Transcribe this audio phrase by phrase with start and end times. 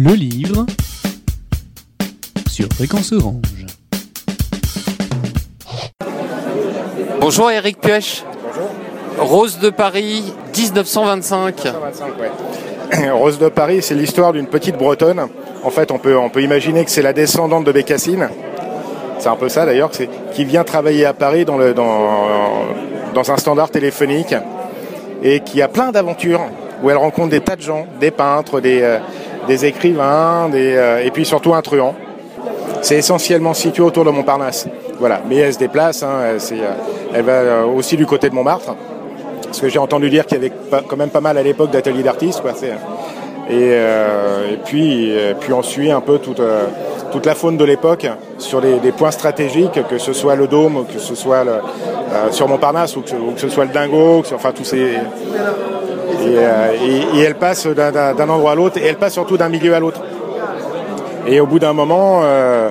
[0.00, 0.64] Le livre
[2.48, 3.66] sur Fréquence Orange.
[7.20, 8.24] Bonjour Eric Puech.
[9.18, 11.54] Rose de Paris, 1925.
[13.12, 15.26] Rose de Paris, c'est l'histoire d'une petite bretonne.
[15.64, 18.28] En fait, on peut, on peut imaginer que c'est la descendante de Bécassine.
[19.18, 22.68] C'est un peu ça d'ailleurs, c'est qui vient travailler à Paris dans, le, dans,
[23.14, 24.36] dans un standard téléphonique
[25.24, 26.42] et qui a plein d'aventures
[26.84, 28.98] où elle rencontre des tas de gens, des peintres, des, euh,
[29.48, 31.94] des écrivains, euh, et puis surtout un truand.
[32.82, 34.68] C'est essentiellement situé autour de Montparnasse.
[35.00, 36.38] Voilà, mais elle se déplace, hein, euh,
[37.12, 38.76] elle va euh, aussi du côté de Montmartre.
[39.42, 40.52] Parce que j'ai entendu dire qu'il y avait
[40.86, 42.42] quand même pas mal à l'époque d'ateliers d'artistes.
[43.50, 43.78] Et,
[44.66, 46.42] puis, puis on suit un peu toute,
[47.12, 48.06] toute la faune de l'époque
[48.38, 52.48] sur des points stratégiques, que ce soit le Dôme, que ce soit le, euh, sur
[52.48, 54.76] Montparnasse, ou que, ce- soit le Dingo, enfin tous ces...
[56.20, 59.80] Et, euh, elle passe d'un- endroit à l'autre, et elle passe surtout d'un milieu à
[59.80, 60.00] l'autre.
[61.26, 62.70] Et au bout d'un moment, euh,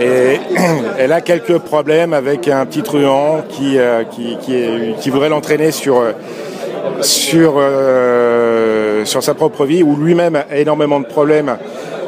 [0.98, 3.78] elle a quelques problèmes avec un petit truand qui,
[5.00, 6.02] qui, voudrait l'entraîner sur,
[7.02, 7.60] sur,
[9.04, 11.56] sur sa propre vie, où lui-même a énormément de problèmes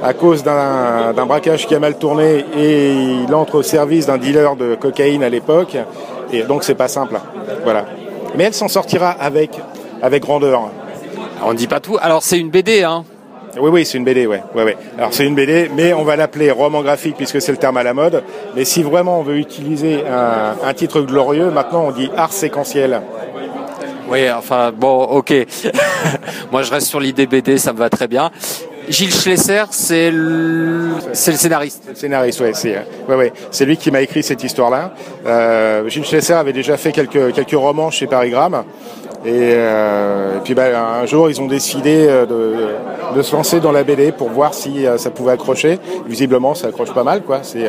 [0.03, 2.93] à cause d'un braquage qui a mal tourné et
[3.25, 5.77] il entre au service d'un dealer de cocaïne à l'époque.
[6.33, 7.19] Et donc c'est pas simple.
[7.63, 7.87] Voilà.
[8.37, 9.61] Mais elle s'en sortira avec,
[10.03, 10.71] avec grandeur.
[11.37, 11.99] Alors, on ne dit pas tout.
[12.01, 13.05] Alors c'est une BD, hein
[13.61, 14.43] Oui, oui, c'est une BD, ouais.
[14.55, 14.77] ouais, ouais.
[14.99, 17.83] Alors c'est une BD, mais on va l'appeler roman graphique puisque c'est le terme à
[17.83, 18.25] la mode.
[18.57, 23.03] Mais si vraiment on veut utiliser un, un titre glorieux, maintenant on dit art séquentiel.
[24.09, 25.33] Oui, enfin bon, ok.
[26.53, 28.31] Moi je reste sur l'idée BD, ça me va très bien.
[28.89, 31.85] Gilles Schlesser, c'est le, c'est le scénariste.
[31.89, 32.77] Le scénariste, ouais, c'est
[33.09, 33.33] ouais, ouais.
[33.51, 34.93] c'est lui qui m'a écrit cette histoire-là.
[35.27, 38.65] Euh, Gilles Schlesser avait déjà fait quelques quelques romans chez Parigramme.
[39.25, 43.61] Et, euh, et puis bah, un jour, ils ont décidé euh, de, de se lancer
[43.61, 45.79] dans la BD pour voir si ça pouvait accrocher.
[46.07, 47.41] Visiblement, ça accroche pas mal, quoi.
[47.43, 47.67] C'est,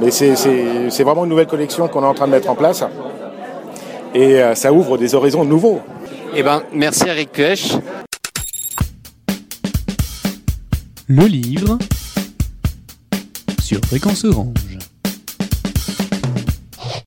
[0.00, 2.54] mais c'est, c'est, c'est vraiment une nouvelle collection qu'on est en train de mettre en
[2.54, 2.82] place.
[4.14, 5.80] Et ça ouvre des horizons nouveaux.
[6.34, 7.76] Eh ben, merci Eric Puech.
[11.08, 11.78] Le livre
[13.60, 14.75] sur Fréquence Orange.